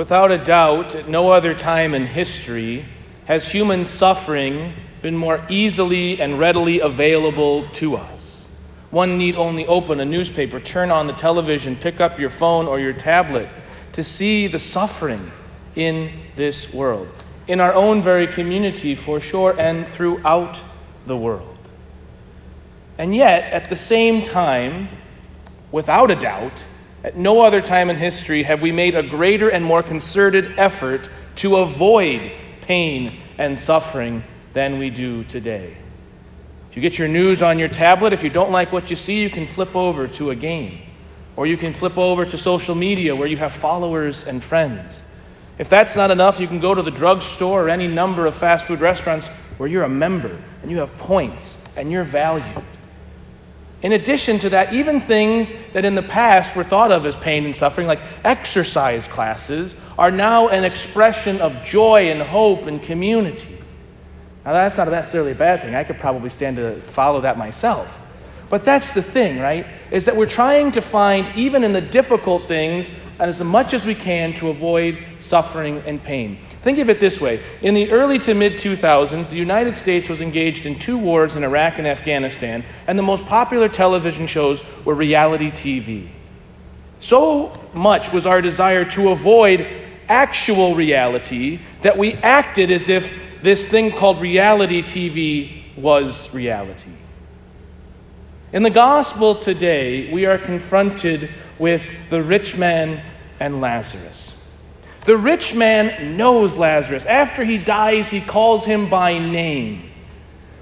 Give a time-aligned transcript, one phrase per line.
[0.00, 2.86] Without a doubt, at no other time in history
[3.26, 8.48] has human suffering been more easily and readily available to us.
[8.90, 12.80] One need only open a newspaper, turn on the television, pick up your phone or
[12.80, 13.50] your tablet
[13.92, 15.32] to see the suffering
[15.76, 17.08] in this world,
[17.46, 20.62] in our own very community, for sure, and throughout
[21.04, 21.58] the world.
[22.96, 24.88] And yet, at the same time,
[25.70, 26.64] without a doubt,
[27.02, 31.08] at no other time in history have we made a greater and more concerted effort
[31.36, 35.76] to avoid pain and suffering than we do today.
[36.68, 39.22] If you get your news on your tablet, if you don't like what you see,
[39.22, 40.80] you can flip over to a game.
[41.36, 45.02] Or you can flip over to social media where you have followers and friends.
[45.58, 48.66] If that's not enough, you can go to the drugstore or any number of fast
[48.66, 49.26] food restaurants
[49.56, 52.64] where you're a member and you have points and you're valued.
[53.82, 57.44] In addition to that, even things that in the past were thought of as pain
[57.46, 63.56] and suffering, like exercise classes, are now an expression of joy and hope and community.
[64.44, 65.74] Now, that's not necessarily a bad thing.
[65.74, 67.96] I could probably stand to follow that myself.
[68.50, 69.66] But that's the thing, right?
[69.90, 73.94] Is that we're trying to find, even in the difficult things, as much as we
[73.94, 76.38] can to avoid suffering and pain.
[76.62, 80.20] Think of it this way In the early to mid 2000s, the United States was
[80.20, 84.94] engaged in two wars in Iraq and Afghanistan, and the most popular television shows were
[84.94, 86.08] reality TV.
[87.00, 89.66] So much was our desire to avoid
[90.08, 96.90] actual reality that we acted as if this thing called reality TV was reality.
[98.52, 103.00] In the gospel today, we are confronted with the rich man
[103.38, 104.34] and Lazarus.
[105.04, 107.06] The rich man knows Lazarus.
[107.06, 109.90] After he dies, he calls him by name.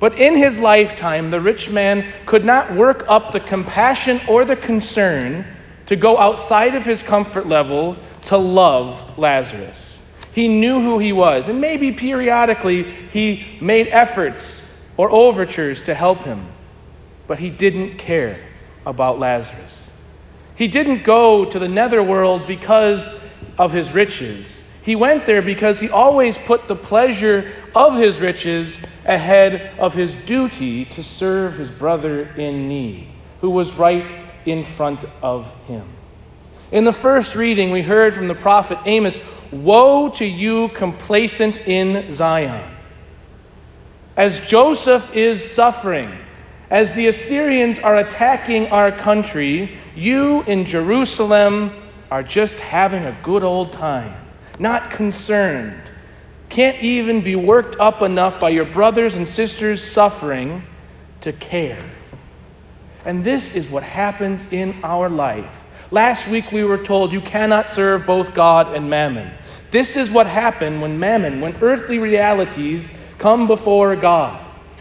[0.00, 4.56] But in his lifetime, the rich man could not work up the compassion or the
[4.56, 5.46] concern
[5.86, 10.02] to go outside of his comfort level to love Lazarus.
[10.32, 16.22] He knew who he was, and maybe periodically he made efforts or overtures to help
[16.22, 16.46] him,
[17.26, 18.40] but he didn't care
[18.84, 19.92] about Lazarus.
[20.56, 23.23] He didn't go to the netherworld because
[23.58, 24.60] of his riches.
[24.82, 30.14] He went there because he always put the pleasure of his riches ahead of his
[30.24, 33.08] duty to serve his brother in need,
[33.40, 34.12] who was right
[34.44, 35.88] in front of him.
[36.70, 39.20] In the first reading, we heard from the prophet Amos
[39.50, 42.70] Woe to you, complacent in Zion!
[44.16, 46.10] As Joseph is suffering,
[46.70, 51.72] as the Assyrians are attacking our country, you in Jerusalem
[52.10, 54.14] are just having a good old time,
[54.58, 55.80] not concerned,
[56.48, 60.62] can't even be worked up enough by your brothers and sisters suffering
[61.20, 61.82] to care.
[63.04, 65.64] And this is what happens in our life.
[65.90, 69.30] Last week we were told you cannot serve both God and mammon.
[69.70, 74.40] This is what happened when mammon, when earthly realities come before God.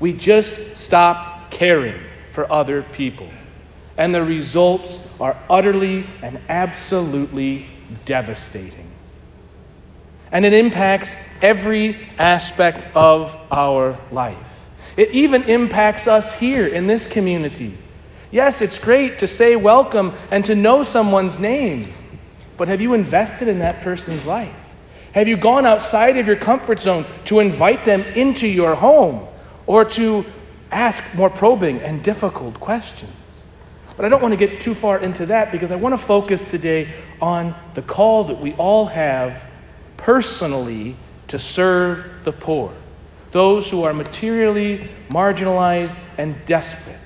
[0.00, 2.00] We just stop caring
[2.30, 3.30] for other people
[3.96, 7.66] and the results are utterly and absolutely
[8.04, 8.90] devastating.
[10.32, 14.66] And it impacts every aspect of our life.
[14.96, 17.76] It even impacts us here in this community.
[18.30, 21.92] Yes, it's great to say welcome and to know someone's name,
[22.56, 24.54] but have you invested in that person's life?
[25.12, 29.28] Have you gone outside of your comfort zone to invite them into your home
[29.66, 30.26] or to
[30.72, 33.44] ask more probing and difficult questions?
[33.96, 36.50] But I don't want to get too far into that because I want to focus
[36.50, 36.88] today
[37.20, 39.46] on the call that we all have
[39.96, 40.96] personally
[41.28, 42.72] to serve the poor,
[43.30, 46.98] those who are materially marginalized and desperate.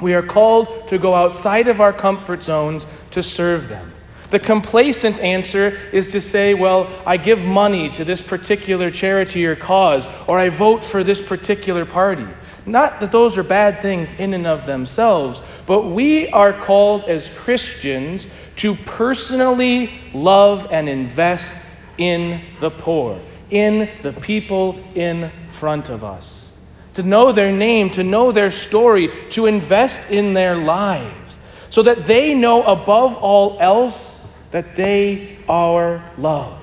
[0.00, 3.92] We are called to go outside of our comfort zones to serve them.
[4.30, 9.54] The complacent answer is to say, well, I give money to this particular charity or
[9.54, 12.26] cause, or I vote for this particular party.
[12.64, 17.32] Not that those are bad things in and of themselves, but we are called as
[17.32, 21.66] Christians to personally love and invest
[21.98, 23.18] in the poor,
[23.50, 26.56] in the people in front of us.
[26.94, 31.38] To know their name, to know their story, to invest in their lives,
[31.70, 36.58] so that they know above all else that they are loved.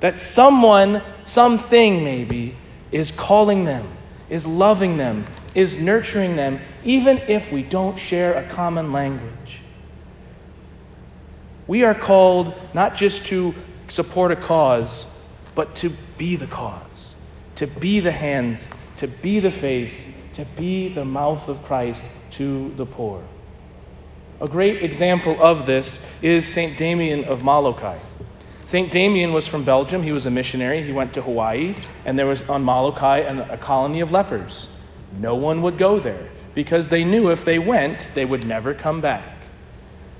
[0.00, 2.56] That someone, something maybe,
[2.92, 3.88] is calling them,
[4.28, 9.60] is loving them, is nurturing them, even if we don't share a common language.
[11.66, 13.54] We are called not just to
[13.88, 15.06] support a cause,
[15.54, 17.16] but to be the cause,
[17.56, 22.72] to be the hands, to be the face, to be the mouth of Christ to
[22.76, 23.22] the poor.
[24.40, 26.76] A great example of this is St.
[26.76, 27.98] Damien of Molokai.
[28.66, 28.90] St.
[28.90, 30.02] Damien was from Belgium.
[30.02, 30.82] He was a missionary.
[30.82, 34.68] He went to Hawaii, and there was on Molokai a colony of lepers.
[35.18, 39.00] No one would go there because they knew if they went, they would never come
[39.00, 39.36] back.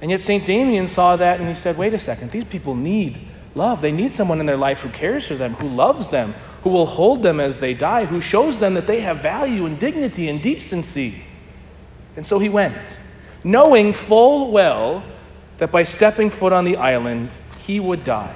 [0.01, 0.47] And yet, St.
[0.47, 3.19] Damien saw that and he said, wait a second, these people need
[3.57, 3.81] love.
[3.81, 6.87] They need someone in their life who cares for them, who loves them, who will
[6.87, 10.41] hold them as they die, who shows them that they have value and dignity and
[10.41, 11.25] decency.
[12.15, 12.99] And so he went,
[13.43, 15.03] knowing full well
[15.59, 18.35] that by stepping foot on the island, he would die.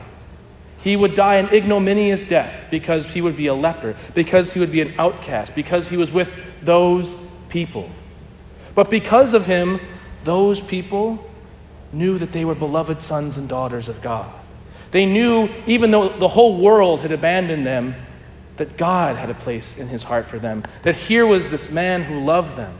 [0.83, 4.73] He would die an ignominious death because he would be a leper, because he would
[4.73, 6.33] be an outcast, because he was with
[6.63, 7.15] those
[7.49, 7.91] people.
[8.75, 9.81] But because of him,
[10.25, 11.31] those people
[11.93, 14.31] knew that they were beloved sons and daughters of God.
[14.91, 17.95] They knew, even though the whole world had abandoned them,
[18.57, 20.65] that God had a place in his heart for them.
[20.83, 22.75] That here was this man who loved them.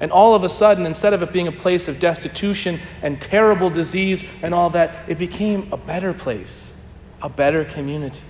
[0.00, 3.70] And all of a sudden, instead of it being a place of destitution and terrible
[3.70, 6.74] disease and all that, it became a better place,
[7.22, 8.22] a better community.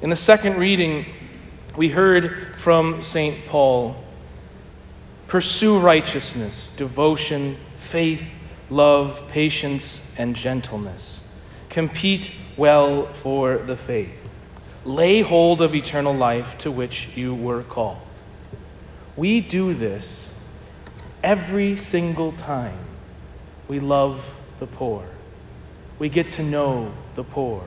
[0.00, 1.06] In the second reading,
[1.76, 3.46] we heard from St.
[3.46, 3.96] Paul
[5.28, 8.34] pursue righteousness, devotion, faith,
[8.68, 11.28] love, patience, and gentleness.
[11.70, 14.10] Compete well for the faith.
[14.84, 17.98] Lay hold of eternal life to which you were called.
[19.16, 20.31] We do this
[21.22, 22.78] every single time
[23.68, 25.04] we love the poor.
[25.98, 27.64] We get to know the poor.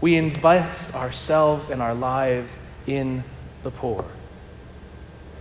[0.00, 3.24] We invest ourselves and our lives in
[3.62, 4.04] the poor.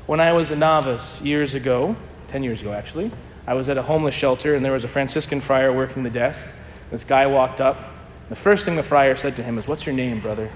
[0.05, 1.95] When I was a novice years ago,
[2.27, 3.11] 10 years ago actually,
[3.47, 6.47] I was at a homeless shelter and there was a Franciscan friar working the desk.
[6.91, 7.91] This guy walked up.
[8.29, 10.49] The first thing the friar said to him is, What's your name, brother?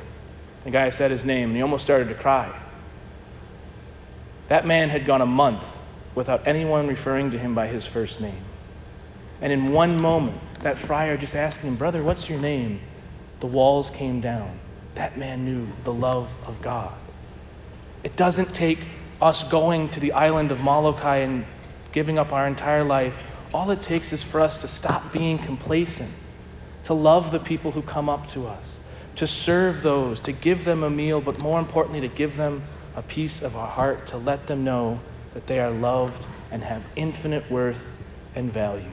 [0.64, 2.52] The guy said his name and he almost started to cry.
[4.48, 5.79] That man had gone a month
[6.16, 8.44] without anyone referring to him by his first name.
[9.42, 12.82] And in one moment, that friar just asking him, Brother, what's your name?
[13.40, 14.60] The walls came down.
[14.96, 16.94] That man knew the love of God.
[18.04, 18.80] It doesn't take
[19.22, 21.46] us going to the island of Molokai and
[21.92, 26.12] giving up our entire life, all it takes is for us to stop being complacent,
[26.84, 28.80] to love the people who come up to us,
[29.16, 32.64] to serve those, to give them a meal, but more importantly, to give them
[32.96, 35.00] a piece of our heart, to let them know
[35.34, 37.92] that they are loved and have infinite worth
[38.36, 38.90] and value.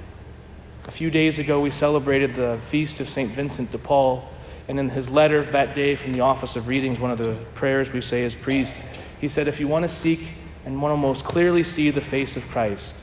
[0.87, 3.31] A few days ago, we celebrated the feast of St.
[3.31, 4.29] Vincent de Paul,
[4.69, 7.93] and in his letter that day from the Office of Readings, one of the prayers
[7.93, 8.85] we say as priests,
[9.21, 10.29] he said, If you want to seek
[10.65, 12.99] and want to most clearly see the face of Christ,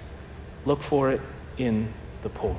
[0.66, 1.22] look for it
[1.58, 1.92] in
[2.22, 2.58] the poor.